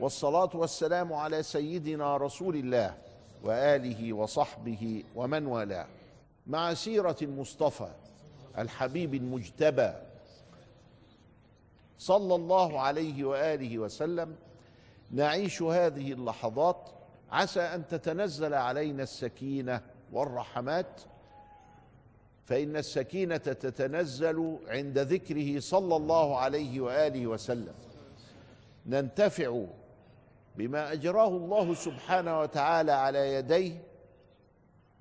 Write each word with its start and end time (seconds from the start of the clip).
والصلاة 0.00 0.50
والسلام 0.54 1.12
على 1.12 1.42
سيدنا 1.42 2.16
رسول 2.16 2.56
الله 2.56 2.94
وآله 3.44 4.12
وصحبه 4.12 5.04
ومن 5.14 5.46
والاه. 5.46 5.86
مع 6.46 6.74
سيرة 6.74 7.16
المصطفى 7.22 7.88
الحبيب 8.58 9.14
المجتبى 9.14 9.92
صلى 11.98 12.34
الله 12.34 12.80
عليه 12.80 13.24
وآله 13.24 13.78
وسلم 13.78 14.36
نعيش 15.10 15.62
هذه 15.62 16.12
اللحظات. 16.12 16.88
عسى 17.30 17.60
أن 17.60 17.88
تتنزل 17.88 18.54
علينا 18.54 19.02
السكينة 19.02 19.80
والرحمات. 20.12 21.00
فإن 22.44 22.76
السكينة 22.76 23.36
تتنزل 23.36 24.58
عند 24.68 24.98
ذكره 24.98 25.60
صلى 25.60 25.96
الله 25.96 26.38
عليه 26.38 26.80
وآله 26.80 27.26
وسلم. 27.26 27.74
ننتفع 28.86 29.64
بما 30.56 30.92
أجراه 30.92 31.28
الله 31.28 31.74
سبحانه 31.74 32.40
وتعالى 32.40 32.92
على 32.92 33.34
يديه 33.34 33.84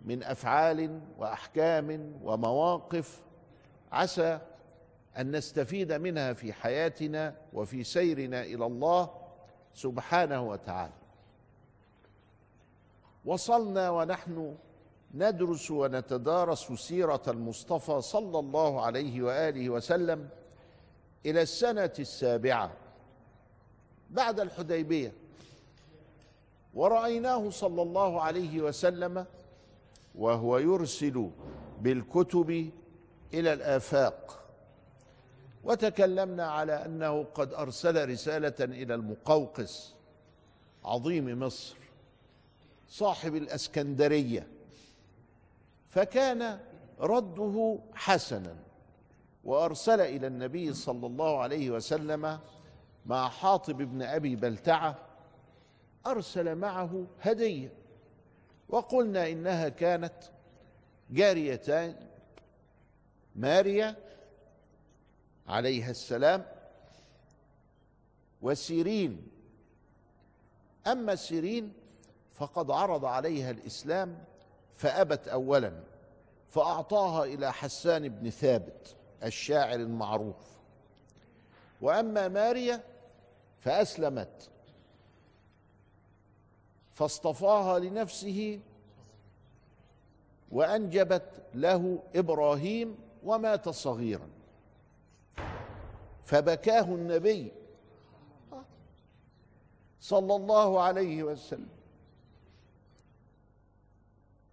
من 0.02 0.24
أفعال 0.24 1.02
وأحكام 1.18 2.14
ومواقف 2.24 3.22
عسى 3.92 4.40
أن 5.18 5.36
نستفيد 5.36 5.94
منها 5.94 6.34
في 6.34 6.54
حياتنا 6.54 7.36
وفي 7.54 7.84
سيرنا 7.84 8.42
إلى 8.42 8.66
الله 8.66 9.10
سبحانه 9.74 10.42
وتعالى. 10.42 10.94
وصلنا 13.26 13.90
ونحن 13.90 14.56
ندرس 15.14 15.72
ونتدارس 15.72 16.72
سيرة 16.72 17.22
المصطفى 17.28 18.02
صلى 18.02 18.40
الله 18.40 18.82
عليه 18.82 19.22
وآله 19.22 19.70
وسلم 19.70 20.30
إلى 21.26 21.42
السنة 21.42 21.94
السابعة 22.00 22.72
بعد 24.10 24.40
الحديبية. 24.40 25.14
ورأيناه 26.74 27.50
صلى 27.50 27.82
الله 27.82 28.22
عليه 28.22 28.62
وسلم 28.62 29.26
وهو 30.16 30.58
يرسل 30.58 31.30
بالكتب 31.82 32.70
إلى 33.34 33.54
الآفاق. 33.54 34.36
وتكلمنا 35.64 36.46
على 36.46 36.86
أنه 36.86 37.24
قد 37.24 37.54
أرسل 37.54 38.10
رسالة 38.10 38.56
إلى 38.60 38.96
المقوقس 38.96 39.94
عظيم 40.86 41.40
مصر 41.40 41.76
صاحب 42.88 43.36
الأسكندرية 43.36 44.48
فكان 45.90 46.60
رده 47.00 47.80
حسنا 47.94 48.56
وأرسل 49.44 50.02
إلى 50.02 50.28
النبي 50.28 50.74
صلى 50.74 51.08
الله 51.08 51.40
عليه 51.40 51.70
وسلم 51.72 52.40
مع 53.06 53.30
حاطب 53.30 53.78
بن 53.78 54.02
أبي 54.02 54.36
بلتعة 54.36 54.96
أرسل 56.08 56.56
معه 56.56 57.06
هدية. 57.22 57.74
وقلنا 58.70 59.30
إنها 59.30 59.70
كانت 59.70 60.14
جاريتان. 61.10 61.96
ماريا 63.36 63.96
عليها 65.48 65.92
السلام 65.92 66.46
وسيرين. 68.42 69.28
أما 70.88 71.16
سيرين 71.16 71.74
فقد 72.34 72.72
عرض 72.72 73.06
عليها 73.06 73.52
الإسلام 73.52 74.24
فأبت 74.74 75.28
اولا 75.28 75.84
فأعطاها 76.50 77.26
إلى 77.26 77.54
حسان 77.54 78.10
بن 78.10 78.30
ثابت 78.30 78.96
الشاعر 79.24 79.76
المعروف. 79.76 80.36
وأما 81.82 82.28
ماريا 82.28 82.84
فأسلمت. 83.60 84.50
فاصطفاها 87.00 87.80
لنفسه 87.80 88.60
وأنجبت 90.52 91.44
له 91.54 92.04
إبراهيم 92.16 92.98
ومات 93.24 93.70
صغيرا. 93.70 94.30
فبكاه 96.24 96.84
النبي 96.84 97.52
صلى 100.00 100.36
الله 100.36 100.82
عليه 100.82 101.24
وسلم. 101.24 101.70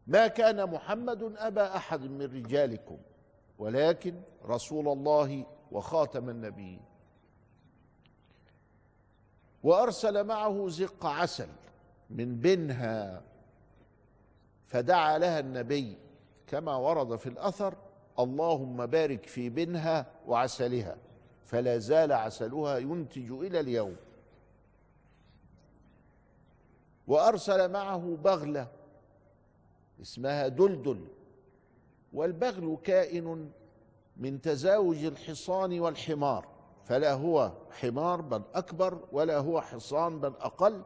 ما 0.06 0.26
كان 0.26 0.70
محمد 0.70 1.22
أبا 1.36 1.76
أحد 1.76 2.02
من 2.02 2.22
رجالكم 2.22 2.98
ولكن 3.58 4.20
رسول 4.44 4.88
الله 4.88 5.46
وخاتم 5.72 6.28
النبيين. 6.28 6.82
وأرسل 9.62 10.24
معه 10.24 10.68
زق 10.68 11.06
عسل. 11.06 11.48
من 12.10 12.36
بنها 12.36 13.22
فدعا 14.66 15.18
لها 15.18 15.40
النبي 15.40 15.98
كما 16.46 16.76
ورد 16.76 17.16
في 17.16 17.28
الأثر 17.28 17.74
اللهم 18.18 18.86
بارك 18.86 19.26
في 19.26 19.48
بنها 19.48 20.06
وعسلها 20.26 20.96
فلا 21.44 21.78
زال 21.78 22.12
عسلها 22.12 22.78
ينتج 22.78 23.32
إلى 23.32 23.60
اليوم. 23.60 23.96
وأرسل 27.06 27.72
معه 27.72 28.16
بغلة 28.24 28.68
اسمها 30.02 30.48
دلدل 30.48 31.08
والبغل 32.12 32.78
كائن 32.84 33.50
من 34.16 34.40
تزاوج 34.40 35.04
الحصان 35.04 35.80
والحمار 35.80 36.48
فلا 36.84 37.12
هو 37.12 37.52
حمار 37.70 38.20
بل 38.20 38.42
أكبر 38.54 38.98
ولا 39.12 39.38
هو 39.38 39.60
حصان 39.60 40.20
بل 40.20 40.32
أقل. 40.40 40.82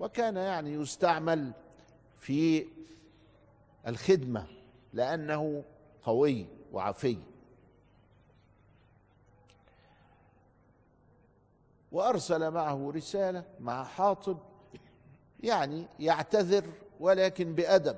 وكان 0.00 0.36
يعني 0.36 0.72
يستعمل 0.72 1.52
في 2.18 2.66
الخدمة 3.86 4.46
لأنه 4.92 5.64
قوي 6.02 6.46
وعفي. 6.72 7.18
وأرسل 11.92 12.50
معه 12.50 12.92
رسالة 12.94 13.44
مع 13.60 13.84
حاطب 13.84 14.38
يعني 15.40 15.86
يعتذر 15.98 16.64
ولكن 17.00 17.54
بأدب. 17.54 17.96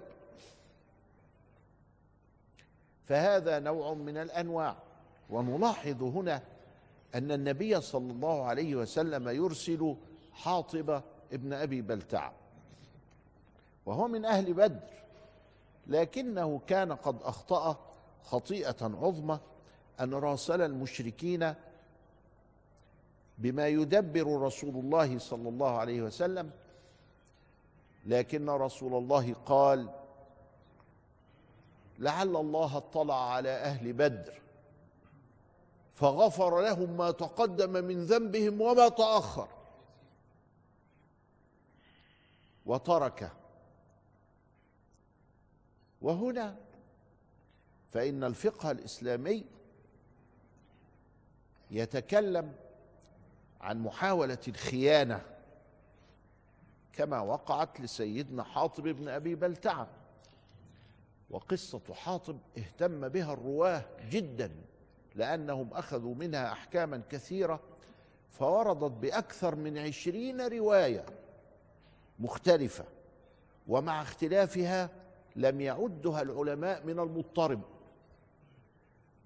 فهذا 3.05 3.59
نوع 3.59 3.95
من 3.95 4.17
الأنواع. 4.17 4.77
ونلاحظ 5.31 6.03
هنا 6.03 6.43
أن 7.15 7.33
النبي 7.33 7.81
صلى 7.81 8.13
الله 8.13 8.45
عليه 8.45 8.77
وسلم 8.77 9.29
يرسل 9.29 9.97
حاطب 10.33 11.03
ابن 11.33 11.53
أبي 11.53 11.83
بلتع. 11.83 12.33
وهو 13.87 14.09
من 14.09 14.25
أهل 14.25 14.55
بدر. 14.55 14.93
لكنه 15.87 16.61
كان 16.67 16.93
قد 16.93 17.23
أخطأ 17.23 17.79
خطيئة 18.25 18.77
عظمى 18.83 19.39
أن 20.01 20.15
راسل 20.15 20.63
المشركين 20.63 21.55
بما 23.39 23.69
يدبر 23.69 24.41
رسول 24.41 24.75
الله 24.75 25.19
صلى 25.19 25.49
الله 25.49 25.79
عليه 25.79 26.03
وسلم. 26.03 26.51
لكن 28.07 28.51
رسول 28.51 28.95
الله 28.95 29.35
قال 29.47 29.89
لعل 31.99 32.37
الله 32.37 32.77
اطلع 32.77 33.31
على 33.31 33.51
أهل 33.51 33.93
بدر 33.93 34.41
فغفر 35.95 36.61
لهم 36.61 36.97
ما 36.97 37.11
تقدم 37.11 37.71
من 37.71 38.05
ذنبهم 38.05 38.61
وما 38.61 38.89
تأخر. 38.89 39.49
وتركه 42.73 43.31
وهنا 46.03 46.57
فإن 47.91 48.25
الفقه 48.25 48.71
الإسلامي 48.71 49.45
يتكلم 51.71 52.53
عن 53.61 53.83
محاولة 53.83 54.39
الخيانة 54.49 55.23
كما 56.93 57.21
وقعت 57.21 57.81
لسيدنا 57.81 58.43
حاطب 58.43 58.83
بن 58.83 59.09
أبي 59.09 59.35
بلتعة 59.35 59.89
وقصة 61.31 61.95
حاطب 61.95 62.39
اهتم 62.59 63.09
بها 63.09 63.33
الرواة 63.33 63.85
جدا 64.11 64.51
لأنهم 65.15 65.75
أخذوا 65.75 66.15
منها 66.15 66.53
احكاما 66.53 67.03
كثيرة 67.11 67.61
فوردت 68.31 68.93
بأكثر 68.93 69.55
من 69.55 69.79
عشرين 69.79 70.41
رواية. 70.41 71.07
مختلفة 72.23 72.85
ومع 73.69 74.03
اختلافها 74.03 74.91
لم 75.37 75.61
يعدها 75.61 76.23
العلماء 76.23 76.87
من 76.87 76.99
المضطرب 76.99 77.61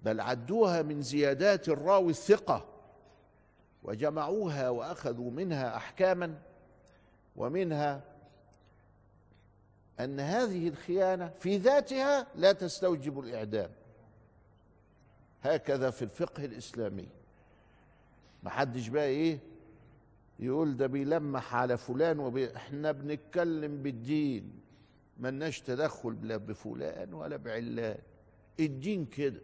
بل 0.03 0.21
عدوها 0.21 0.81
من 0.81 1.01
زيادات 1.01 1.69
الراوي 1.69 2.09
الثقة 2.09 2.65
وجمعوها 3.83 4.69
وأخذوا 4.69 5.31
منها 5.31 5.75
احكاما 5.77 6.39
ومنها 7.35 8.01
أن 9.99 10.19
هذه 10.19 10.67
الخيانة 10.67 11.27
في 11.29 11.57
ذاتها 11.57 12.27
لا 12.35 12.51
تستوجب 12.51 13.19
الإعدام. 13.19 13.69
هكذا 15.43 15.89
في 15.89 16.01
الفقه 16.01 16.45
الإسلامي. 16.45 17.07
ما 18.43 18.49
حدش 18.49 18.87
بقى 18.87 19.05
إيه 19.05 19.39
يقول 20.39 20.77
ده 20.77 20.87
بيلمح 20.87 21.55
على 21.55 21.77
فلان 21.77 22.19
وبي... 22.19 22.55
إحنا 22.55 22.91
بنتكلم 22.91 23.83
بالدين 23.83 24.59
ملناش 25.19 25.61
تدخل 25.61 26.17
لا 26.21 26.37
بفلان 26.37 27.13
ولا 27.13 27.37
بعلان. 27.37 27.97
الدين 28.59 29.05
كده. 29.05 29.41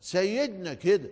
سيدنا 0.00 0.74
كده. 0.74 1.10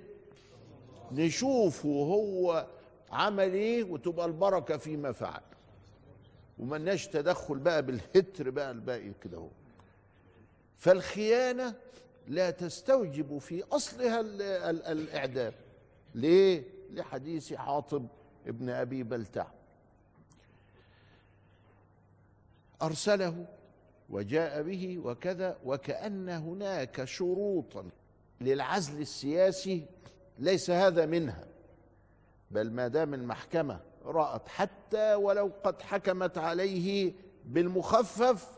نشوفه 1.13 1.89
هو 1.89 2.67
عمل 3.11 3.53
إيه 3.53 3.85
وتبقى 3.85 4.27
البركة 4.27 4.77
فيما 4.77 5.13
فعل. 5.13 5.43
وملناش 6.59 7.07
تدخل 7.07 7.59
بقى 7.59 7.83
بالهتر 7.87 8.51
بقى 8.51 8.71
الباقي 8.71 9.13
كده 9.23 9.39
هو. 9.39 9.49
فالخيانة 10.77 11.75
لا 12.29 12.51
تستوجب 12.51 13.39
في 13.39 13.63
أصلها 13.73 14.21
ال 14.21 14.43
ال 14.43 14.83
الإعدام. 14.87 15.53
ليه؟ 16.15 16.65
لحديث 16.91 17.53
حاطب 17.53 18.07
ابن 18.47 18.71
أبي 18.71 19.03
بلتع. 19.03 19.47
أرسله 22.83 23.47
وجاء 24.11 24.63
به 24.63 24.99
وكذا 24.99 25.59
وكأن 25.65 26.29
هناك 26.29 27.05
شروطا 27.05 27.89
للعزل 28.41 29.01
السياسي 29.01 29.87
ليس 30.39 30.71
هذا 30.71 31.07
منها 31.07 31.45
بل 32.51 32.71
ما 32.71 32.89
دام 32.89 33.15
المحكمة 33.15 33.81
رأت 34.05 34.49
حتى 34.49 35.15
ولو 35.15 35.53
قد 35.65 35.83
حكمت 35.83 36.39
عليه 36.39 37.13
بالمخفف 37.45 38.51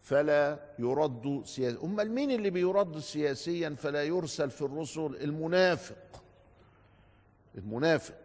فلا 0.00 0.58
يرد 0.78 1.42
سياسيا 1.44 1.84
امال 1.84 2.10
مين 2.10 2.30
اللي 2.30 2.50
بيرد 2.50 2.98
سياسيا 2.98 3.70
فلا 3.78 4.02
يرسل 4.02 4.50
في 4.50 4.62
الرسل؟ 4.62 5.16
المنافق. 5.20 6.22
المنافق. 7.58 8.23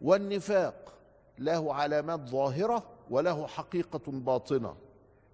والنفاق 0.00 0.94
له 1.38 1.74
علامات 1.74 2.20
ظاهرة 2.20 2.82
وله 3.10 3.46
حقيقة 3.46 4.00
باطنة 4.06 4.76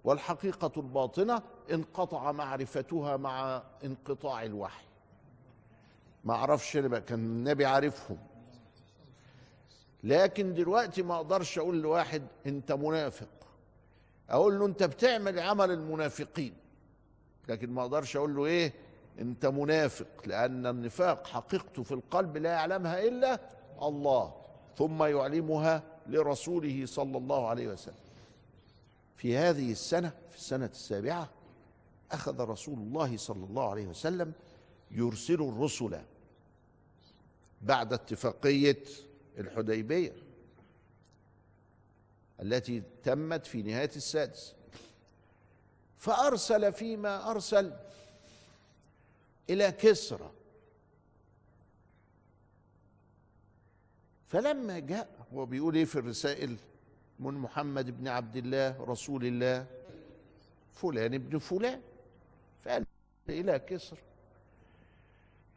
والحقيقة 0.03 0.71
الباطنة 0.77 1.41
انقطع 1.71 2.31
معرفتها 2.31 3.17
مع 3.17 3.63
انقطاع 3.83 4.43
الوحي. 4.43 4.85
ما 6.23 6.33
أعرفش 6.33 6.77
أنا 6.77 6.99
كان 6.99 7.19
النبي 7.19 7.65
عارفهم. 7.65 8.17
لكن 10.03 10.53
دلوقتي 10.53 11.03
ما 11.03 11.15
أقدرش 11.15 11.57
أقول 11.59 11.81
لواحد 11.81 12.23
أنت 12.45 12.71
منافق. 12.71 13.27
أقول 14.29 14.59
له 14.59 14.65
أنت 14.65 14.83
بتعمل 14.83 15.39
عمل 15.39 15.71
المنافقين. 15.71 16.53
لكن 17.47 17.69
ما 17.71 17.81
أقدرش 17.81 18.15
أقول 18.15 18.35
له 18.35 18.45
إيه؟ 18.45 18.73
أنت 19.19 19.45
منافق 19.45 20.07
لأن 20.25 20.65
النفاق 20.65 21.27
حقيقته 21.27 21.83
في 21.83 21.91
القلب 21.91 22.37
لا 22.37 22.49
يعلمها 22.49 23.03
إلا 23.03 23.39
الله. 23.81 24.46
ثم 24.77 25.03
يعلمها 25.03 25.83
لرسوله 26.07 26.85
صلى 26.85 27.17
الله 27.17 27.47
عليه 27.47 27.67
وسلم. 27.67 27.95
في 29.15 29.37
هذه 29.37 29.71
السنة 29.71 30.11
في 30.29 30.37
السنة 30.37 30.65
السابعة 30.65 31.29
أخذ 32.11 32.39
رسول 32.39 32.79
الله 32.79 33.17
صلى 33.17 33.45
الله 33.45 33.69
عليه 33.69 33.87
وسلم 33.87 34.33
يرسل 34.91 35.41
الرسل 35.41 36.01
بعد 37.61 37.93
اتفاقية 37.93 38.83
الحديبية 39.37 40.13
التي 42.41 42.83
تمت 43.03 43.45
في 43.45 43.61
نهاية 43.61 43.91
السادس. 43.95 44.53
فأرسل 45.97 46.73
فيما 46.73 47.31
أرسل 47.31 47.73
إلى 49.49 49.71
كسرى 49.71 50.31
فلما 54.27 54.79
جاء 54.79 55.09
هو 55.33 55.45
بيقول 55.45 55.75
إيه 55.75 55.85
في 55.85 55.99
الرسائل؟ 55.99 56.57
من 57.19 57.33
محمد 57.33 57.97
بن 57.97 58.07
عبد 58.07 58.35
الله 58.35 58.83
رسول 58.83 59.25
الله 59.25 59.65
فلان 60.73 61.13
ابن 61.13 61.37
فلان. 61.37 61.81
فقال 62.65 62.85
إلى 63.29 63.59
كسرى. 63.59 63.99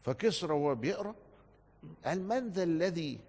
فكسرى 0.03 0.53
وهو 0.53 0.75
بيقرأ 0.75 1.15
قال 2.05 2.23
من 2.23 2.49
ذا 2.49 2.63
الذي 2.63 3.21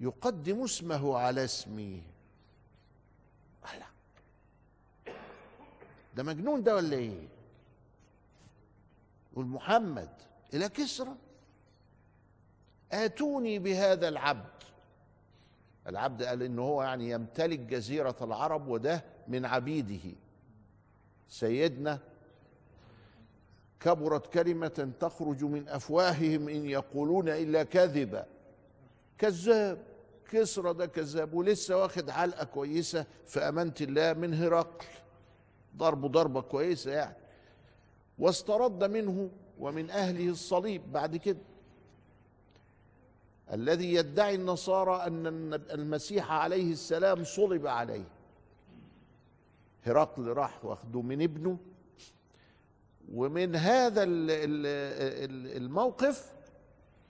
يقدم 0.00 0.62
اسمه 0.62 1.18
على 1.18 1.44
اسمي؟ 1.44 2.02
ده 6.16 6.22
مجنون 6.22 6.62
ده 6.62 6.74
ولا 6.74 6.96
إيه؟ 6.96 7.28
يقول 9.32 9.46
محمد. 9.46 10.10
إلى 10.54 10.68
كسرى. 10.68 11.16
آتوني 12.92 13.58
بهذا 13.58 14.08
العبد. 14.08 14.50
العبد 15.86 16.22
قال 16.22 16.42
إنه 16.42 16.62
هو 16.62 16.82
يعني 16.82 17.10
يمتلك 17.10 17.58
جزيرة 17.58 18.16
العرب 18.22 18.68
وده 18.68 19.04
من 19.28 19.44
عبيده. 19.44 20.16
سيدنا 21.28 21.98
كبرت 23.80 24.26
كلمة 24.32 24.92
تخرج 25.00 25.44
من 25.44 25.68
أفواههم 25.68 26.48
إن 26.48 26.66
يقولون 26.66 27.28
إلا 27.28 27.62
كذبا. 27.62 28.26
كذاب 29.18 29.78
كسرى 30.30 30.74
ده 30.74 30.86
كذاب 30.86 31.34
ولسه 31.34 31.76
واخد 31.76 32.10
علقة 32.10 32.44
كويسة 32.44 33.06
في 33.26 33.40
أمانة 33.40 33.74
الله 33.80 34.12
من 34.12 34.34
هرقل. 34.34 34.86
ضربه 35.76 36.08
ضربة 36.08 36.40
كويسة 36.40 36.90
يعني. 36.90 37.16
واسترد 38.18 38.84
منه 38.84 39.30
ومن 39.58 39.90
أهله 39.90 40.28
الصليب. 40.28 40.92
بعد 40.92 41.16
كده 41.16 41.38
الذي 43.52 43.94
يدعي 43.94 44.34
النصارى 44.34 45.06
أن 45.06 45.26
المسيح 45.54 46.32
عليه 46.32 46.72
السلام 46.72 47.24
صلب 47.24 47.66
عليه. 47.66 48.04
هرقل 49.86 50.26
راح 50.26 50.64
واخده 50.64 51.02
من 51.02 51.22
ابنه. 51.22 51.58
ومن 53.12 53.56
هذا 53.56 54.02
الموقف 55.56 56.32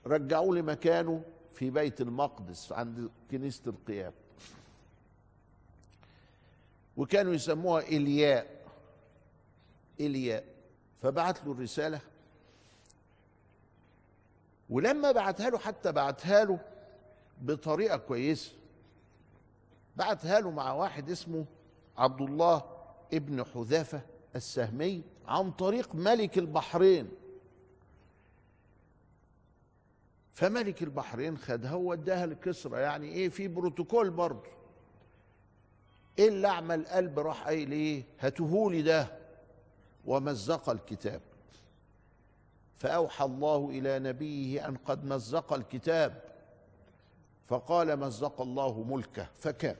رجعوه 0.05 0.55
لمكانه 0.55 1.23
في 1.51 1.69
بيت 1.69 2.01
المقدس 2.01 2.71
عند 2.71 3.09
كنيسة 3.31 3.61
القيام 3.67 4.13
وكانوا 6.97 7.33
يسموها 7.33 7.81
إلياء. 7.81 8.65
إلياء. 9.99 10.45
فبعت 11.01 11.45
له 11.45 11.51
الرسالة 11.51 12.01
ولما 14.71 15.11
بعتها 15.11 15.49
له 15.49 15.57
حتى 15.57 15.91
بعتها 15.91 16.45
له 16.45 16.59
بطريقة 17.41 17.97
كويسة. 17.97 18.51
بعتها 19.95 20.39
له 20.39 20.51
مع 20.51 20.73
واحد 20.73 21.09
اسمه 21.09 21.45
عبد 21.97 22.21
الله 22.21 22.63
ابن 23.13 23.43
حذافة 23.43 24.01
السهمي 24.35 25.03
عن 25.27 25.51
طريق 25.51 25.95
ملك 25.95 26.37
البحرين. 26.37 27.09
فملك 30.33 30.83
البحرين 30.83 31.37
خدها 31.37 31.73
ووداها 31.73 32.25
لكسرى 32.25 32.81
يعني 32.81 33.07
إيه 33.07 33.29
في 33.29 33.47
بروتوكول 33.47 34.09
برضه. 34.09 34.49
إيه 36.19 36.27
اللي 36.27 36.47
أعمل 36.47 36.85
قلب 36.85 37.19
راح 37.19 37.43
قايل 37.43 37.71
إيه؟ 37.71 38.03
هاتهولي 38.19 38.81
ده. 38.81 39.07
ومزق 40.05 40.69
الكتاب. 40.69 41.21
فأوحى 42.81 43.25
الله 43.25 43.69
إلى 43.69 43.99
نبيه 43.99 44.67
أن 44.67 44.75
قد 44.75 45.05
مزق 45.05 45.53
الكتاب. 45.53 46.21
فقال 47.45 47.99
مزق 47.99 48.41
الله 48.41 48.83
ملكه 48.83 49.27
فكان. 49.35 49.75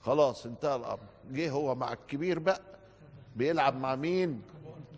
خلاص 0.00 0.46
انتهى 0.46 0.76
الأمر. 0.76 1.06
جه 1.30 1.50
هو 1.50 1.74
مع 1.74 1.92
الكبير 1.92 2.38
بقى 2.38 2.60
بيلعب 3.36 3.76
مع 3.76 3.94
مين؟ 3.94 4.42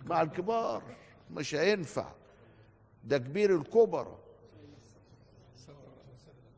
مع 0.04 0.22
الكبار. 0.22 0.82
مش 1.30 1.54
هينفع. 1.54 2.12
ده 3.04 3.18
كبير 3.18 3.56
الكبر. 3.56 4.18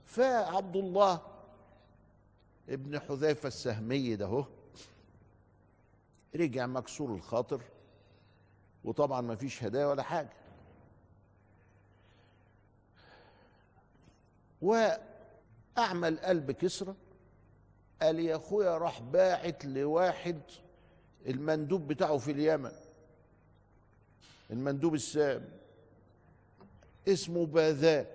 فعبد 0.04 0.76
الله 0.76 1.20
ابن 2.68 3.00
حذيفة 3.00 3.46
السهمي 3.46 4.16
ده 4.16 4.26
هو 4.26 4.44
رجع 6.36 6.66
مكسور 6.66 7.14
الخاطر. 7.14 7.60
وطبعا 8.84 9.20
ما 9.20 9.36
فيش 9.36 9.64
هدايا 9.64 9.86
ولا 9.86 10.02
حاجة. 10.02 10.32
وأعمل 14.62 16.18
قلب 16.18 16.50
كسرى. 16.50 16.94
قال 18.02 18.20
يا 18.20 18.36
أخويا 18.36 18.78
راح 18.78 19.00
باعت 19.00 19.64
لواحد 19.64 20.40
المندوب 21.26 21.88
بتاعه 21.88 22.18
في 22.18 22.30
اليمن. 22.30 22.72
المندوب 24.50 24.94
السام. 24.94 25.48
اسمه 27.08 27.46
باذان. 27.46 28.06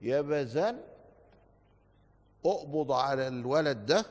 يا 0.00 0.20
باذان 0.20 0.80
أقبض 2.44 2.92
على 2.92 3.28
الولد 3.28 3.86
ده 3.86 4.04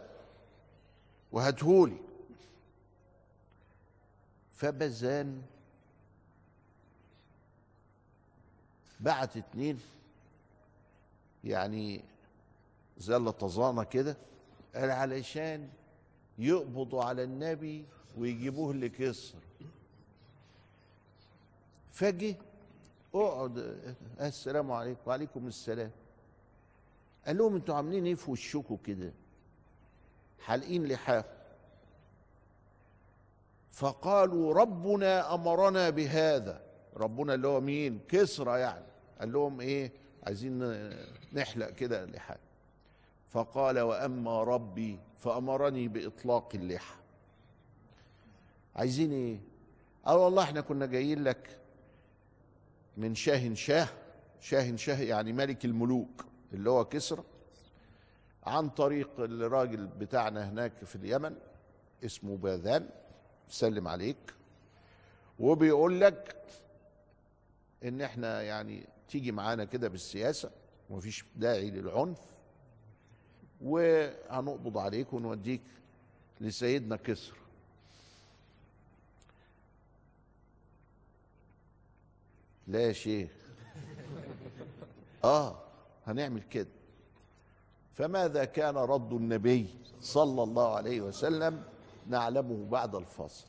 وهاتهولي. 1.32 2.07
فبزان. 4.58 5.42
بعت 9.00 9.38
اتنين 9.38 9.80
يعني 11.44 12.02
زلة 12.98 13.32
طزانة 13.32 13.84
كده 13.84 14.18
قال 14.76 14.92
علشان 14.92 15.70
يقبضوا 16.38 17.04
على 17.04 17.24
النبي 17.24 17.86
ويجيبوه 18.18 18.74
لكسر. 18.74 19.38
فجه 21.92 22.36
اقعد 23.16 23.58
السلام 24.20 24.72
عليكم 24.72 25.02
وعليكم 25.06 25.48
السلام. 25.48 25.92
قال 27.26 27.38
لهم 27.38 27.56
أنتوا 27.56 27.76
عاملين 27.76 28.06
إيه 28.06 28.16
في 28.16 28.32
وشكم 28.32 28.78
كده؟ 28.78 29.14
حالقين 30.40 30.86
لحاكم 30.86 31.37
فقالوا 33.78 34.54
ربنا 34.54 35.34
أمرنا 35.34 35.90
بهذا. 35.90 36.62
ربنا 36.96 37.34
اللي 37.34 37.48
هو 37.48 37.62
مين؟ 37.62 38.00
كسرى 38.08 38.60
يعني. 38.60 38.86
قال 39.20 39.34
لهم 39.34 39.62
إيه؟ 39.62 39.92
عايزين 40.24 40.90
نحلق 41.34 41.70
كده 41.70 42.04
اللحى. 42.04 42.36
فقال 43.30 43.80
وأما 43.80 44.44
ربي 44.44 45.00
فأمرني 45.18 45.88
بإطلاق 45.88 46.50
اللحى. 46.56 46.96
عايزين 48.76 49.12
إيه؟ 49.12 49.40
قال 50.06 50.18
والله 50.18 50.44
إحنا 50.44 50.62
كنا 50.62 50.86
جايين 50.86 51.24
لك 51.24 51.58
من 52.98 53.16
شاه 53.16 53.54
شاه. 53.54 53.88
شاه 54.42 54.76
شاه 54.76 55.02
يعني 55.02 55.34
ملك 55.34 55.66
الملوك 55.66 56.26
اللي 56.54 56.70
هو 56.70 56.86
كسرى. 56.86 57.24
عن 58.44 58.70
طريق 58.70 59.10
الراجل 59.20 59.88
بتاعنا 59.88 60.50
هناك 60.50 60.86
في 60.86 60.96
اليمن 60.96 61.36
اسمه 62.06 62.38
باذان. 62.38 62.90
سلم 63.50 63.88
عليك. 63.88 64.34
وبيقول 65.40 66.02
لك 66.02 66.46
إن 67.84 68.02
إحنا 68.02 68.42
يعني 68.42 68.84
تيجي 69.10 69.32
معانا 69.32 69.66
كده 69.66 69.88
بالسياسة 69.88 70.52
ومفيش 70.90 71.26
داعي 71.36 71.72
للعنف. 71.72 72.20
وهنقبض 73.62 74.78
عليك 74.78 75.14
ونوديك 75.14 75.62
لسيدنا 76.42 76.96
كسر. 76.96 77.38
لا 82.68 82.82
يا 82.88 82.94
شيخ. 82.94 83.32
آه 85.24 85.60
هنعمل 86.08 86.42
كده. 86.42 86.68
فماذا 87.94 88.46
كان 88.46 88.78
رد 88.78 89.14
النبي 89.14 89.68
صلى 90.02 90.44
الله 90.44 90.76
عليه 90.76 91.02
وسلم؟ 91.02 91.64
نعلمه 92.10 92.66
بعد 92.70 92.96
الفاصل 92.96 93.48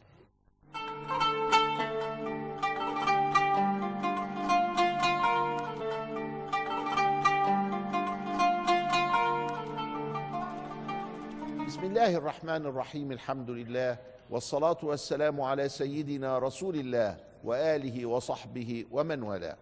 بسم 11.66 11.84
الله 11.84 12.16
الرحمن 12.16 12.66
الرحيم 12.66 13.12
الحمد 13.12 13.50
لله 13.50 13.98
والصلاة 14.30 14.78
والسلام 14.82 15.40
على 15.40 15.68
سيدنا 15.68 16.38
رسول 16.38 16.76
الله 16.76 17.16
وآله 17.44 18.06
وصحبه 18.06 18.84
ومن 18.90 19.22
والاه. 19.22 19.56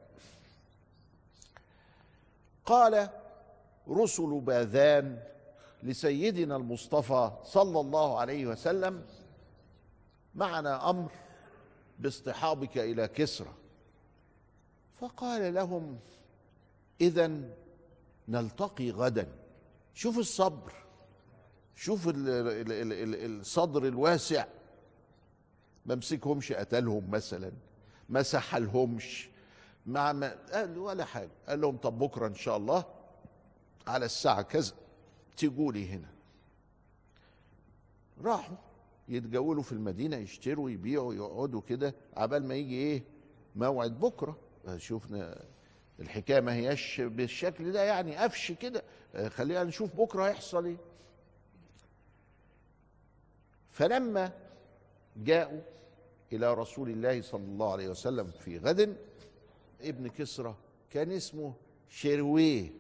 قال 2.67 3.09
رسل 3.88 4.41
باذان 4.41 5.19
لسيدنا 5.87 6.57
المصطفى 6.57 7.31
صلى 7.45 7.81
الله 7.81 8.19
عليه 8.19 8.47
وسلم 8.47 9.05
معنا 10.35 10.90
أمر 10.90 11.11
باصطحابك 11.99 12.78
إلى 12.78 13.09
كسرى. 13.09 13.52
فقال 14.95 15.55
لهم 15.55 15.99
اذا 17.00 17.40
نلتقي 18.28 18.90
غدا. 18.90 19.28
شوف 19.95 20.19
الصبر 20.19 20.73
شوف 21.75 22.09
ال 22.09 22.28
ال 22.28 22.73
ال 22.73 22.93
ال 23.14 23.40
الصدر 23.40 23.85
الواسع. 23.85 24.47
ما 25.87 25.95
مسكهمش 25.95 26.52
قتلهم 26.52 27.11
مثلا 27.11 27.52
ما 28.09 28.23
سحلهمش 28.23 29.28
مع 29.87 30.12
ما 30.12 30.37
قال 30.52 30.78
ولا 30.78 31.05
حاجة. 31.05 31.31
قال 31.49 31.61
لهم 31.61 31.76
طب 31.76 31.99
بكرة 31.99 32.26
إن 32.26 32.35
شاء 32.35 32.57
الله 32.57 32.85
على 33.87 34.05
الساعة 34.05 34.43
كذا. 34.43 34.73
تيجوا 35.37 35.73
لي 35.73 35.88
هنا. 35.88 36.09
راحوا 38.25 38.57
يتجولوا 39.09 39.62
في 39.62 39.73
المدينة 39.73 40.16
يشتروا 40.16 40.71
يبيعوا 40.71 41.14
يقعدوا 41.14 41.61
كده 41.61 41.95
عبال 42.16 42.45
ما 42.49 42.55
يجي 42.55 42.75
إيه 42.75 43.02
موعد 43.57 44.00
بكرة. 44.00 44.37
شوفنا 44.76 45.45
الحكاية 46.00 46.40
ما 46.40 46.55
هياش 46.55 47.00
بالشكل 47.00 47.73
ده 47.73 47.83
يعني 47.85 48.16
قفش 48.16 48.52
كده. 48.52 48.83
خلينا 49.28 49.64
نشوف 49.64 49.97
بكرة 49.97 50.25
هيحصل 50.28 50.64
إيه. 50.64 50.76
فلما 53.71 54.33
جاءوا 55.16 55.61
إلى 56.33 56.55
رسول 56.55 56.90
الله 56.90 57.23
صلى 57.23 57.45
الله 57.45 57.73
عليه 57.73 57.88
وسلم 57.88 58.26
في 58.26 58.59
غد 58.59 58.97
ابن 59.81 60.09
كسرى 60.09 60.55
كان 60.90 61.11
اسمه 61.12 61.55
شرويه. 61.88 62.71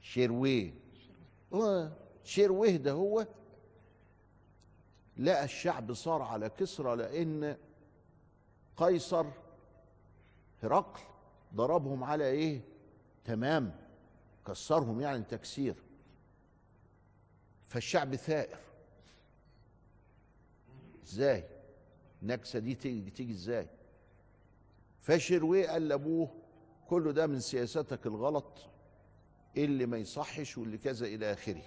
شرويه. 0.00 0.74
شرويه 2.24 2.76
ده 2.76 2.92
هو. 2.92 3.26
لقى 5.16 5.44
الشعب 5.44 5.92
صار 5.92 6.22
على 6.22 6.48
كسرى 6.48 6.96
لأن 6.96 7.56
قيصر 8.76 9.26
هرقل 10.62 11.00
ضربهم 11.54 12.04
على 12.04 12.26
إيه؟ 12.26 12.60
تمام. 13.24 13.76
كسرهم 14.46 15.00
يعني 15.00 15.22
تكسير. 15.22 15.74
فالشعب 17.68 18.16
ثائر. 18.16 18.58
إزاي؟ 21.04 21.44
النكسة 22.22 22.58
دي 22.58 22.74
تيجي 22.74 23.10
تيجي 23.10 23.32
إزاي؟ 23.32 23.66
فشرويه 25.00 25.68
قال 25.68 25.88
لابوه 25.88 26.28
كله 26.88 27.12
ده 27.12 27.26
من 27.26 27.40
سياستك 27.40 28.06
الغلط. 28.06 28.66
اللي 29.56 29.86
ما 29.86 29.98
يصحش 29.98 30.58
واللي 30.58 30.78
كذا 30.78 31.06
إلى 31.06 31.32
آخره. 31.32 31.62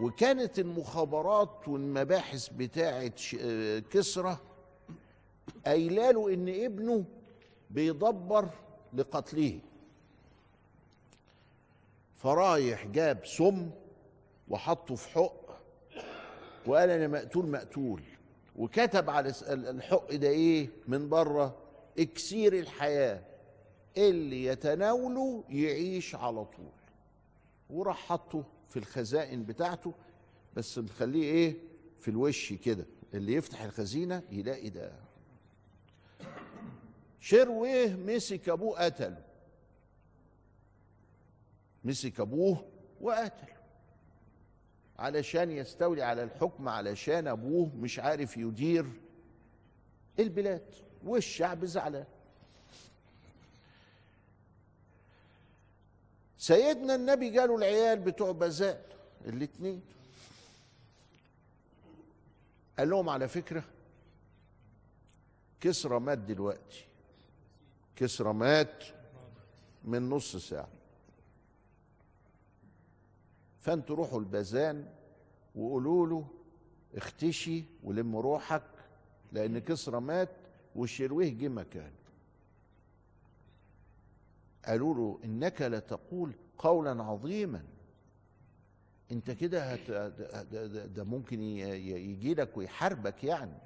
وكانت 0.00 0.58
المخابرات 0.58 1.68
والمباحث 1.68 2.48
بتاعه 2.48 3.12
كسرى 3.90 4.38
قايلة 5.66 6.10
له 6.10 6.34
إن 6.34 6.48
ابنه 6.48 7.04
بيدبر 7.70 8.48
لقتله. 8.94 9.60
فرايح 12.16 12.86
جاب 12.86 13.26
سم 13.26 13.70
وحطه 14.48 14.94
في 14.94 15.08
حق 15.08 15.42
وقال 16.66 16.90
أنا 16.90 17.08
مقتول 17.08 17.48
مقتول. 17.48 18.02
وكتب 18.56 19.10
على 19.10 19.32
الحق 19.48 20.14
ده 20.14 20.28
إيه؟ 20.28 20.68
من 20.88 21.08
بره 21.08 21.56
اكسير 21.98 22.58
الحياة. 22.58 23.22
اللي 23.96 24.44
يتناوله 24.44 25.44
يعيش 25.48 26.14
على 26.14 26.44
طول. 26.44 26.81
وراح 27.70 27.96
حطه 28.06 28.44
في 28.68 28.76
الخزائن 28.78 29.44
بتاعته 29.44 29.94
بس 30.56 30.78
مخليه 30.78 31.22
إيه؟ 31.24 31.56
في 32.00 32.08
الوش 32.08 32.52
كده 32.52 32.86
اللي 33.14 33.34
يفتح 33.34 33.62
الخزينة 33.62 34.22
يلاقي 34.30 34.70
ده. 34.70 34.92
شرويه 37.20 37.96
مسك 37.96 38.48
أبوه 38.48 38.84
قتله. 38.84 39.22
مسك 41.84 42.20
أبوه 42.20 42.64
وقتله. 43.00 43.52
علشان 44.98 45.50
يستولي 45.50 46.02
على 46.02 46.22
الحكم 46.22 46.68
علشان 46.68 47.26
أبوه 47.26 47.70
مش 47.76 47.98
عارف 47.98 48.36
يدير 48.36 48.86
البلاد 50.18 50.74
والشعب 51.04 51.64
زعلان. 51.64 52.04
سيدنا 56.42 56.94
النبي 56.94 57.38
قالوا 57.38 57.58
العيال 57.58 57.98
بتوع 57.98 58.32
بزال 58.32 58.80
الاتنين. 59.26 59.82
قال 62.78 62.90
لهم 62.90 63.08
على 63.08 63.28
فكرة 63.28 63.64
كسرى 65.60 66.00
مات 66.00 66.18
دلوقتي. 66.18 66.84
كسرى 67.96 68.32
مات 68.32 68.84
من 69.84 70.10
نص 70.10 70.36
ساعة. 70.36 70.68
فانتوا 73.60 73.96
روحوا 73.96 74.20
البازان 74.20 74.86
وقولوا 75.54 76.06
له 76.06 76.26
اختشي 76.94 77.64
ولم 77.84 78.16
روحك 78.16 78.70
لأن 79.32 79.58
كسرى 79.58 80.00
مات 80.00 80.30
والشرويه 80.76 81.38
جه 81.38 81.48
مكانه. 81.48 82.01
قالوا 84.64 84.94
له 84.94 85.18
إنك 85.24 85.62
لتقول 85.62 86.34
قولا 86.58 87.02
عظيما. 87.02 87.64
أنت 89.12 89.30
كده 89.30 89.72
هت... 89.72 89.90
ده, 90.94 91.04
ممكن 91.04 91.40
يجي 91.42 92.34
لك 92.34 92.56
ويحاربك 92.56 93.24
يعني. 93.24 93.58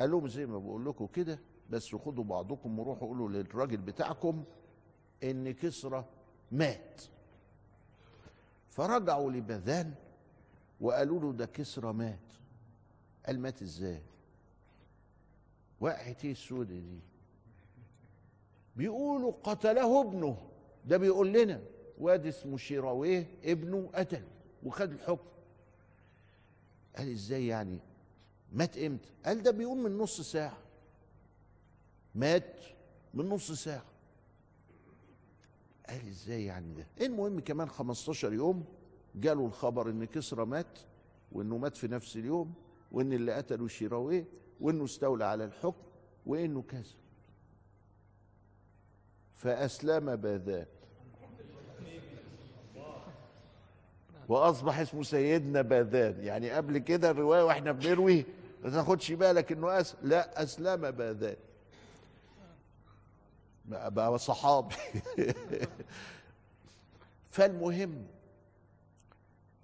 قال 0.00 0.10
لهم 0.10 0.28
زي 0.28 0.46
ما 0.46 0.58
بقول 0.58 0.84
لكم 0.86 1.06
كده 1.06 1.38
بس 1.70 1.94
خدوا 1.94 2.24
بعضكم 2.24 2.78
وروحوا 2.78 3.08
قولوا 3.08 3.28
للراجل 3.28 3.76
بتاعكم 3.76 4.44
إن 5.22 5.50
كسرى 5.50 6.04
مات. 6.52 7.02
فرجعوا 8.70 9.30
لبذان 9.30 9.94
وقالوا 10.80 11.20
له 11.20 11.32
ده 11.32 11.46
كسرى 11.46 11.92
مات. 11.92 12.32
قال 13.26 13.40
مات 13.40 13.62
إزاي؟ 13.62 14.02
وقعت 15.80 16.24
إيه 16.24 16.32
السودة 16.32 16.74
دي. 16.74 17.00
بيقولوا 18.76 19.32
قتله 19.42 20.00
ابنه. 20.00 20.36
ده 20.84 20.96
بيقول 20.96 21.32
لنا 21.32 21.60
واد 21.98 22.26
اسمه 22.26 22.56
شيراويه 22.56 23.26
ابنه 23.44 23.90
قتل 23.94 24.22
وخد 24.62 24.92
الحكم. 24.92 25.28
قال 26.96 27.12
إزاي 27.12 27.46
يعني؟ 27.46 27.78
مات 28.52 28.78
إمتى؟ 28.78 29.08
قال 29.26 29.42
ده 29.42 29.50
بيقول 29.50 29.78
من 29.78 29.98
نص 29.98 30.20
ساعة. 30.20 30.58
مات 32.14 32.60
من 33.14 33.28
نص 33.28 33.52
ساعة. 33.52 33.84
قال 35.88 36.08
إزاي 36.08 36.44
يعني 36.44 36.74
ده؟ 36.74 36.86
المهم 37.00 37.40
كمان 37.40 37.68
15 37.68 38.32
يوم 38.32 38.64
جاله 39.14 39.46
الخبر 39.46 39.90
إن 39.90 40.04
كسرى 40.04 40.46
مات 40.46 40.78
وإنه 41.32 41.58
مات 41.58 41.76
في 41.76 41.88
نفس 41.88 42.16
اليوم 42.16 42.54
وإن 42.92 43.12
اللي 43.12 43.32
قتله 43.32 43.68
شيراويه 43.68 44.24
وإنه 44.60 44.84
استولى 44.84 45.24
على 45.24 45.44
الحكم 45.44 45.82
وإنه 46.26 46.62
كذا. 46.62 46.94
فأسلم 49.44 50.16
باذان 50.16 50.66
وأصبح 54.28 54.78
اسمه 54.78 55.02
سيدنا 55.02 55.62
باذان 55.62 56.24
يعني 56.24 56.50
قبل 56.50 56.78
كده 56.78 57.10
الرواية 57.10 57.42
وإحنا 57.42 57.72
بنروي 57.72 58.24
ما 58.64 58.70
تاخدش 58.70 59.12
بالك 59.12 59.52
إنه 59.52 59.80
أس... 59.80 59.96
لا 60.02 60.42
أسلم 60.42 60.90
باذان 60.90 61.36
بقى 63.66 64.18
صحابي. 64.18 64.74
فالمهم 67.30 68.06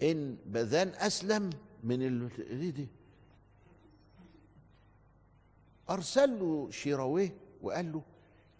إن 0.02 0.37
باذان 0.46 0.88
أسلم 0.88 1.50
من 1.84 2.02
ال... 2.02 2.72
دي؟ 2.72 2.88
أرسل 5.90 6.38
له 6.40 6.70
شيراويه 6.70 7.34
وقال 7.62 7.92
له 7.92 8.02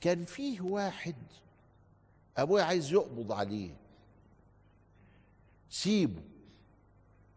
كان 0.00 0.25
فيه 0.25 0.61
واحد 0.61 1.14
أبويا 2.37 2.64
عايز 2.64 2.92
يقبض 2.92 3.33
عليه. 3.33 3.71
سيبه. 5.71 6.23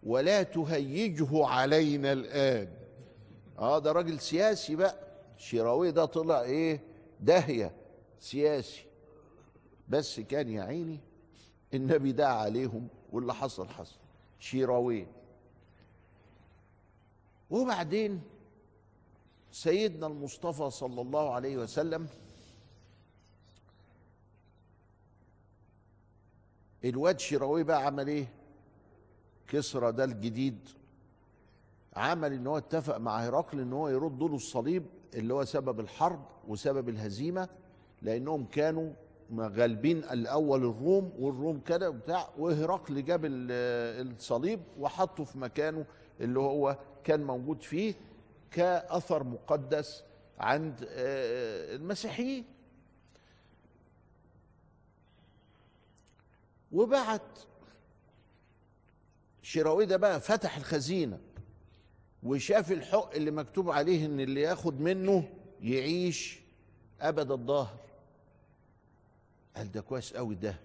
ولا 0.03 0.43
تهيجه 0.43 1.45
علينا 1.45 2.13
الآن. 2.13 2.73
آه 3.59 3.79
ده 3.79 3.91
راجل 3.91 4.19
سياسي 4.19 4.75
بقى. 4.75 4.95
شيراوي 5.37 5.91
ده 5.91 6.05
طلع 6.05 6.41
إيه؟ 6.41 6.79
داهية. 7.19 7.71
سياسي. 8.19 8.85
بس 9.89 10.19
كان 10.19 10.49
يا 10.49 10.63
عيني 10.63 10.99
النبي 11.73 12.11
دعا 12.11 12.33
عليهم 12.33 12.87
واللي 13.11 13.33
حصل 13.33 13.69
حصل. 13.69 13.95
شيراوي. 14.39 15.07
وبعدين 17.49 18.21
سيدنا 19.51 20.07
المصطفى 20.07 20.69
صلى 20.69 21.01
الله 21.01 21.33
عليه 21.33 21.57
وسلم 21.57 22.07
الواد 26.85 27.19
شيراوي 27.19 27.63
بقى 27.63 27.85
عمل 27.85 28.07
إيه؟ 28.07 28.27
كسرى 29.47 29.91
ده 29.91 30.03
الجديد. 30.03 30.69
عمل 31.95 32.33
إن 32.33 32.47
هو 32.47 32.57
اتفق 32.57 32.97
مع 32.97 33.17
هرقل 33.19 33.59
إن 33.59 33.73
هو 33.73 33.89
يرد 33.89 34.23
له 34.23 34.35
الصليب 34.35 34.85
اللي 35.15 35.33
هو 35.33 35.45
سبب 35.45 35.79
الحرب 35.79 36.25
وسبب 36.47 36.89
الهزيمة 36.89 37.49
لأنهم 38.01 38.45
كانوا 38.45 38.93
غالبين 39.39 39.97
الأول 39.97 40.59
الروم 40.59 41.11
والروم 41.19 41.59
كده 41.59 41.89
وبتاع 41.89 42.29
وهرقل 42.37 43.05
جاب 43.05 43.21
الصليب 43.25 44.59
وحطه 44.79 45.23
في 45.23 45.37
مكانه 45.37 45.85
اللي 46.21 46.39
هو 46.39 46.77
كان 47.03 47.23
موجود 47.23 47.61
فيه 47.61 47.93
كأثر 48.51 49.23
مقدس 49.23 50.03
عند 50.39 50.75
المسيحيين. 50.89 52.45
وبعت. 56.73 57.39
شراوي 59.41 59.85
ده 59.85 59.97
بقى 59.97 60.19
فتح 60.21 60.57
الخزينة 60.57 61.19
وشاف 62.23 62.71
الحق 62.71 63.13
اللي 63.15 63.31
مكتوب 63.31 63.69
عليه 63.69 64.05
إن 64.05 64.19
اللي 64.19 64.41
ياخد 64.41 64.81
منه 64.81 65.29
يعيش 65.61 66.39
أبد 67.01 67.31
الظهر 67.31 67.79
قال 69.55 69.71
ده 69.71 69.81
كويس 69.81 70.13
قوي 70.13 70.35
ده. 70.35 70.55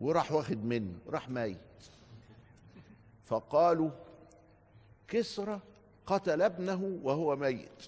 وراح 0.00 0.32
واخد 0.32 0.64
منه 0.64 0.98
راح 1.06 1.28
ميت. 1.28 1.58
فقالوا 3.24 3.90
كسرى 5.08 5.60
قتل 6.06 6.42
ابنه 6.42 7.00
وهو 7.02 7.36
ميت. 7.36 7.86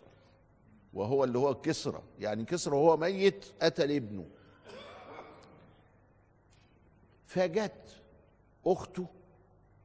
وهو 0.94 1.24
اللي 1.24 1.38
هو 1.38 1.54
كسرى 1.54 2.02
يعني 2.18 2.44
كسرى 2.44 2.76
وهو 2.76 2.96
ميت 2.96 3.46
قتل 3.62 3.92
ابنه. 3.92 4.26
فجت 7.32 8.00
أخته 8.66 9.06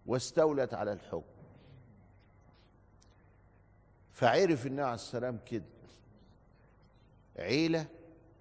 واستولت 0.05 0.73
على 0.73 0.93
الحكم. 0.93 1.37
فعرف 4.11 4.65
النبي 4.65 4.81
عليه 4.81 4.93
السلام 4.93 5.39
كده. 5.45 5.63
عيلة 7.39 7.85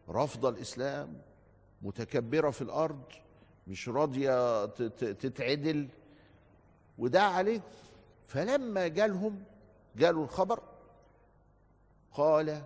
رافضة 0.08 0.48
الإسلام 0.48 1.20
متكبرة 1.82 2.50
في 2.50 2.62
الأرض 2.62 3.02
مش 3.66 3.88
راضية 3.88 4.66
تتعدل. 4.96 5.88
ودعا 6.98 7.30
عليه 7.30 7.60
فلما 8.26 8.88
جالهم 8.88 9.44
جالوا 9.96 10.24
الخبر 10.24 10.62
قال 12.12 12.62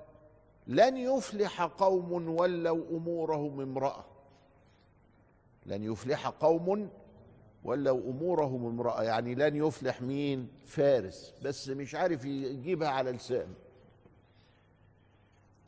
لن 0.66 0.96
يفلح 0.96 1.62
قوم 1.62 2.28
ولوا 2.28 2.84
أمورهم 2.90 3.60
امرأة. 3.60 4.04
لن 5.66 5.84
يفلح 5.84 6.28
قوم 6.28 6.90
ولوا 7.64 8.10
أمورهم 8.10 8.66
امرأة. 8.66 9.02
يعني 9.02 9.34
لن 9.34 9.56
يفلح 9.56 10.02
مين؟ 10.02 10.48
فارس. 10.66 11.34
بس 11.44 11.68
مش 11.68 11.94
عارف 11.94 12.24
يجيبها 12.24 12.88
على 12.88 13.12
لسانه. 13.12 13.54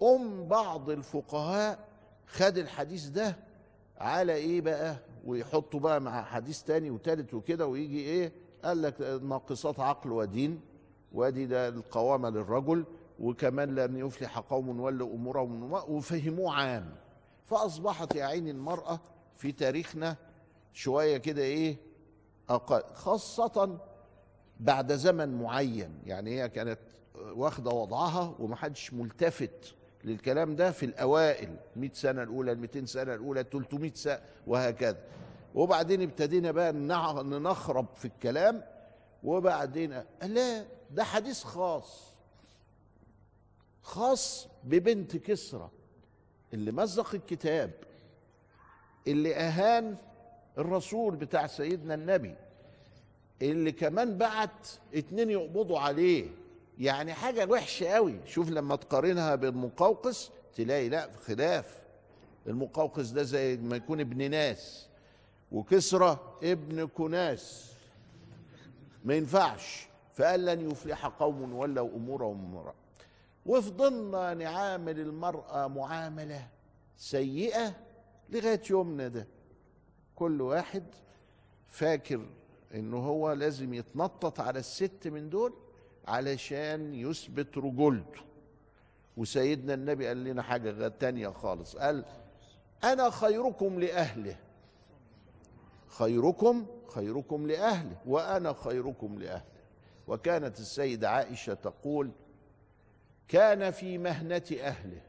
أم 0.02 0.48
بعض 0.48 0.90
الفقهاء 0.90 1.88
خد 2.26 2.58
الحديث 2.58 3.06
ده 3.06 3.36
على 3.98 4.34
إيه 4.34 4.60
بقى؟ 4.60 4.96
ويحطوا 5.26 5.80
بقى 5.80 6.00
مع 6.00 6.22
حديث 6.22 6.62
تاني 6.62 6.90
وتالت 6.90 7.34
وكده 7.34 7.66
ويجي 7.66 8.00
إيه؟ 8.00 8.32
قال 8.64 8.82
لك 8.82 9.00
ناقصات 9.22 9.80
عقل 9.80 10.12
ودين. 10.12 10.60
وادي 11.12 11.46
ده 11.46 11.68
القوامة 11.68 12.30
للرجل. 12.30 12.84
وكمان 13.20 13.74
لن 13.74 13.96
يفلح 13.96 14.38
قوم 14.38 14.80
ولوا 14.80 15.14
أمورهم. 15.14 15.72
وفهموه 15.72 16.54
عام. 16.54 16.94
فأصبحت 17.44 18.14
يا 18.14 18.24
عيني 18.24 18.50
المرأة 18.50 19.00
في 19.36 19.52
تاريخنا 19.52 20.16
شوية 20.72 21.16
كده 21.16 21.42
إيه 21.42 21.76
أقل 22.48 22.82
خاصة 22.94 23.78
بعد 24.60 24.92
زمن 24.92 25.42
معين. 25.42 25.98
يعني 26.06 26.40
هي 26.42 26.48
كانت 26.48 26.78
واخدة 27.14 27.70
وضعها 27.70 28.34
ومحدش 28.38 28.92
ملتفت 28.92 29.74
للكلام 30.04 30.56
ده 30.56 30.70
في 30.70 30.86
الأوائل 30.86 31.56
100 31.76 31.90
سنة 31.92 32.22
الأولى 32.22 32.54
200 32.54 32.84
سنة 32.86 33.14
الأولى 33.14 33.44
300 33.52 33.92
سنة 33.94 34.20
وهكذا. 34.46 34.98
وبعدين 35.54 36.02
ابتدينا 36.02 36.50
بقى 36.50 36.72
ننخرب 36.72 37.86
في 37.96 38.04
الكلام 38.04 38.62
وبعدين 39.24 40.02
لا 40.22 40.64
ده 40.90 41.04
حديث 41.04 41.44
خاص. 41.44 42.12
خاص 43.82 44.48
ببنت 44.64 45.16
كسرى 45.16 45.70
اللي 46.54 46.72
مزق 46.72 47.14
الكتاب. 47.14 47.70
اللي 49.08 49.34
أهان 49.36 49.96
الرسول 50.58 51.16
بتاع 51.16 51.46
سيدنا 51.46 51.94
النبي 51.94 52.34
اللي 53.42 53.72
كمان 53.72 54.18
بعت 54.18 54.68
اتنين 54.94 55.30
يقبضوا 55.30 55.78
عليه. 55.78 56.28
يعني 56.78 57.14
حاجة 57.14 57.46
وحشة 57.46 57.86
قوي 57.88 58.20
شوف 58.26 58.50
لما 58.50 58.76
تقارنها 58.76 59.34
بالمقوقس 59.34 60.30
تلاقي 60.54 60.88
لا 60.88 61.08
خلاف. 61.26 61.82
المقوقس 62.46 63.08
ده 63.08 63.22
زي 63.22 63.56
ما 63.56 63.76
يكون 63.76 64.00
ابن 64.00 64.30
ناس. 64.30 64.86
وكسرى 65.52 66.38
ابن 66.42 66.86
كناس. 66.86 67.72
ما 69.04 69.14
ينفعش. 69.14 69.86
فقال 70.14 70.44
لن 70.44 70.70
يفلح 70.70 71.06
قوم 71.06 71.54
ولوا 71.54 71.88
أمورهم 71.96 72.44
امرا 72.56 72.74
وفضلنا 73.46 74.34
نعامل 74.34 75.00
المرأة 75.00 75.66
معاملة 75.68 76.48
سيئة 76.96 77.74
لغاية 78.32 78.60
يومنا 78.70 79.08
ده. 79.08 79.26
كل 80.14 80.40
واحد 80.40 80.84
فاكر 81.68 82.26
انه 82.74 82.96
هو 82.96 83.32
لازم 83.32 83.74
يتنطط 83.74 84.40
على 84.40 84.58
الست 84.58 85.08
من 85.08 85.30
دول 85.30 85.54
علشان 86.08 86.94
يثبت 86.94 87.58
رجولته. 87.58 88.20
وسيدنا 89.16 89.74
النبي 89.74 90.06
قال 90.06 90.24
لنا 90.24 90.42
حاجة 90.42 90.88
تانية 90.88 91.28
خالص. 91.28 91.76
قال 91.76 92.04
أنا 92.84 93.10
خيركم 93.10 93.80
لأهله. 93.80 94.36
خيركم 95.88 96.66
خيركم 96.88 97.46
لأهله 97.46 97.96
وأنا 98.06 98.52
خيركم 98.52 99.18
لأهله. 99.18 99.52
وكانت 100.06 100.60
السيدة 100.60 101.10
عائشة 101.10 101.54
تقول 101.54 102.10
كان 103.28 103.70
في 103.70 103.98
مهنة 103.98 104.42
أهله. 104.60 105.02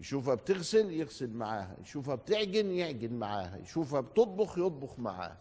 يشوفها 0.00 0.34
بتغسل 0.34 0.90
يغسل 0.92 1.30
معاها 1.30 1.76
يشوفها 1.82 2.14
بتعجن 2.14 2.70
يعجن 2.70 3.12
معاها 3.12 3.56
يشوفها 3.56 4.00
بتطبخ 4.00 4.58
يطبخ 4.58 4.98
معاها 4.98 5.38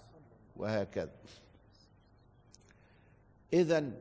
وهكذا. 0.55 1.11
اذا 3.53 3.91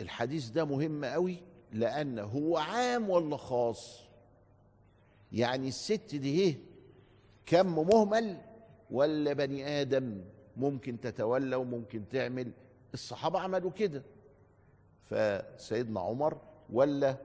الحديث 0.00 0.48
ده 0.48 0.64
مهم 0.64 1.04
قوي 1.04 1.42
لأنه 1.72 2.22
هو 2.22 2.56
عام 2.58 3.10
ولا 3.10 3.36
خاص؟ 3.36 4.00
يعني 5.32 5.68
الست 5.68 6.14
دي 6.14 6.40
إيه؟ 6.40 6.58
كم 7.46 7.66
مهمل 7.74 8.40
ولا 8.90 9.32
بني 9.32 9.66
آدم 9.80 10.24
ممكن 10.56 11.00
تتولى 11.00 11.56
وممكن 11.56 12.08
تعمل؟ 12.08 12.52
الصحابة 12.94 13.38
عملوا 13.40 13.70
كده. 13.70 14.02
فسيدنا 15.02 16.00
عمر 16.00 16.38
ولا 16.72 17.16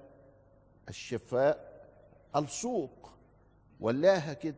الشفاء 0.89 1.64
السوق 2.35 3.09
ولاها 3.79 4.33
كده. 4.33 4.55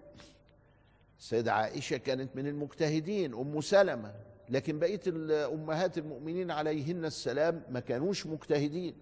السيدة 1.20 1.54
عائشة 1.54 1.98
كانت 1.98 2.36
من 2.36 2.48
المجتهدين 2.48 3.34
أم 3.34 3.62
سلمة 3.62 4.14
لكن 4.50 4.80
بقية 4.80 5.02
أمهات 5.54 5.98
المؤمنين 5.98 6.52
عليهن 6.52 7.06
السلام 7.06 7.64
ما 7.70 7.80
كانوش 7.80 8.26
مجتهدين. 8.28 8.96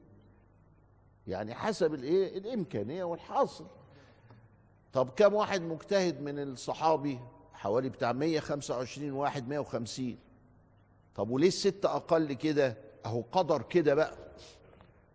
يعني 1.27 1.53
حسب 1.55 1.93
الإيه؟ 1.93 2.37
الإمكانية 2.37 3.03
والحاصل. 3.03 3.65
طب 4.93 5.09
كم 5.09 5.33
واحد 5.33 5.61
مجتهد 5.61 6.21
من 6.21 6.39
الصحابي؟ 6.39 7.19
حوالي 7.53 7.89
بتاع 7.89 8.11
125 8.11 9.11
واحد 9.11 9.47
150 9.47 10.17
طب 11.15 11.29
وليه 11.29 11.47
الست 11.47 11.85
أقل 11.85 12.33
كده؟ 12.33 12.77
أهو 13.05 13.23
قدر 13.31 13.61
كده 13.61 13.95
بقى. 13.95 14.17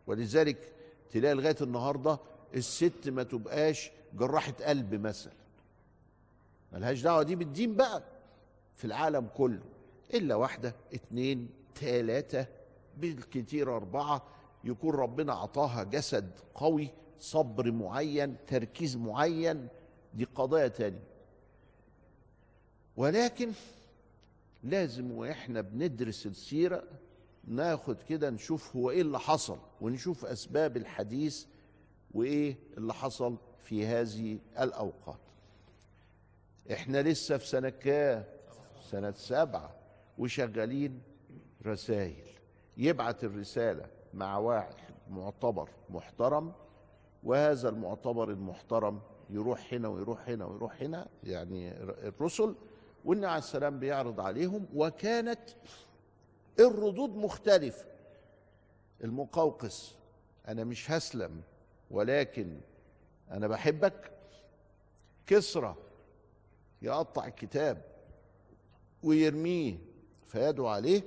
ولذلك 0.07 0.73
تلاقي 1.11 1.35
لغاية 1.35 1.57
النهارده 1.61 2.19
الست 2.55 3.09
ما 3.09 3.23
تبقاش 3.23 3.91
جراحة 4.15 4.53
قلب 4.53 4.95
مثلا. 4.95 5.33
ملهاش 6.73 7.03
دعوة 7.03 7.23
دي 7.23 7.37
بالدين 7.37 7.75
بقى 7.77 8.03
في 8.77 8.85
العالم 8.85 9.29
كله. 9.37 9.63
إلا 10.15 10.35
واحدة 10.35 10.75
اتنين 10.95 11.49
تلاتة 11.75 12.47
بالكتير 12.99 13.77
أربعة 13.77 14.23
يكون 14.65 14.95
ربنا 14.95 15.33
عطاها 15.33 15.83
جسد 15.85 16.31
قوي 16.55 16.89
صبر 17.21 17.71
معين 17.73 18.37
تركيز 18.47 18.97
معين 18.97 19.69
دي 20.15 20.25
قضايا 20.25 20.69
تانية. 20.69 21.03
ولكن 22.97 23.53
لازم 24.65 25.11
وإحنا 25.13 25.61
بندرس 25.61 26.27
السيرة 26.27 26.85
ناخد 27.45 28.03
كده 28.09 28.31
نشوف 28.31 28.77
هو 28.77 28.91
إيه 28.91 29.01
اللي 29.03 29.19
حصل 29.19 29.59
ونشوف 29.81 30.25
أسباب 30.25 30.77
الحديث 30.77 31.45
وإيه 32.15 32.57
اللي 32.79 32.95
حصل 32.95 33.37
في 33.59 33.87
هذه 33.87 34.39
الأوقات. 34.61 35.19
إحنا 36.73 37.03
لسه 37.03 37.37
في 37.37 37.47
سنة 37.47 37.69
كام؟ 37.69 38.25
سنة 38.83 39.11
سبعة 39.13 39.75
وشغالين 40.19 41.03
رسائل 41.67 42.27
يبعت 42.77 43.25
الرسالة 43.25 43.87
مع 44.15 44.39
واحد 44.39 44.75
معتبر 45.11 45.71
محترم 45.91 46.53
وهذا 47.25 47.69
المعتبر 47.69 48.31
المحترم 48.31 49.01
يروح 49.31 49.75
هنا 49.75 49.89
ويروح 49.89 50.29
هنا 50.29 50.45
ويروح 50.45 50.83
هنا 50.83 51.09
يعني 51.25 51.73
الرسل 51.83 52.55
والنبي 53.05 53.27
عليه 53.27 53.39
السلام 53.39 53.79
بيعرض 53.79 54.21
عليهم 54.21 54.67
وكانت 54.75 55.41
الردود 56.61 57.17
مختلفة. 57.17 57.85
المقوقس 59.05 59.95
أنا 60.49 60.65
مش 60.65 60.91
هسلم 60.91 61.41
ولكن 61.91 62.61
أنا 63.31 63.49
بحبك. 63.49 64.11
كسرى 65.27 65.77
يقطع 66.83 67.27
الكتاب 67.27 67.83
ويرميه 69.03 69.79
فيدعو 70.27 70.67
عليه. 70.67 71.03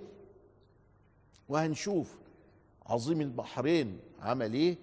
وهنشوف 1.50 2.18
عظيم 2.86 3.22
البحرين 3.22 4.00
عمل 4.22 4.54
إيه؟ 4.54 4.76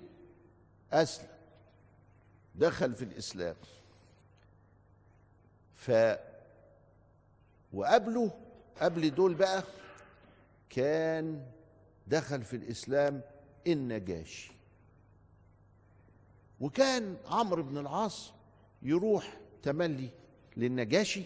أسلم. 0.92 1.28
دخل 2.54 2.94
في 2.94 3.04
الإسلام. 3.04 3.56
ف 5.74 5.90
وقبله 7.72 8.30
قبل 8.80 9.14
دول 9.14 9.34
بقى 9.34 9.62
كان 10.70 11.46
دخل 12.06 12.42
في 12.42 12.56
الإسلام 12.56 13.20
النجاشي. 13.66 14.59
وكان 16.60 17.16
عمرو 17.26 17.62
بن 17.62 17.78
العاص 17.78 18.32
يروح 18.82 19.36
تملي 19.62 20.10
للنجاشي 20.56 21.22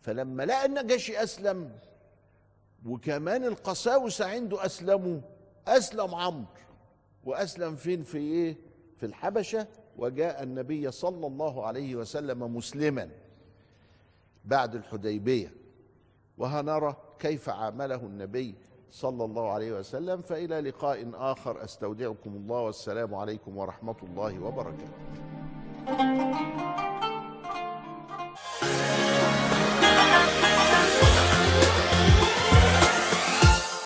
فلما 0.00 0.42
لقى 0.42 0.64
النجاشي 0.66 1.22
أسلم 1.22 1.78
وكمان 2.86 3.44
القساوسة 3.44 4.28
عنده 4.30 4.66
أسلموا 4.66 5.20
أسلم 5.68 6.14
عمرو 6.14 6.44
وأسلم 7.24 7.76
فين؟ 7.76 8.02
في 8.02 8.18
إيه؟ 8.18 8.56
في 8.96 9.06
الحبشة 9.06 9.66
وجاء 9.96 10.42
النبي 10.42 10.90
صلى 10.90 11.26
الله 11.26 11.66
عليه 11.66 11.96
وسلم 11.96 12.56
مسلما 12.56 13.10
بعد 14.44 14.74
الحديبية. 14.74 15.54
وهنرى 16.38 16.96
كيف 17.18 17.48
عامله 17.48 17.96
النبي 17.96 18.54
صلى 18.90 19.24
الله 19.24 19.52
عليه 19.52 19.72
وسلم 19.72 20.20
فإلى 20.20 20.60
لقاء 20.60 21.10
آخر. 21.14 21.64
أستودعكم 21.64 22.30
الله 22.30 22.60
والسلام 22.60 23.14
عليكم 23.14 23.56
ورحمة 23.56 23.96
الله 24.02 24.42
وبركاته. 24.44 24.90